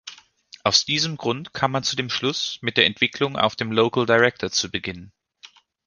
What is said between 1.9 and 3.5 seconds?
dem Schluss, mit der Entwicklung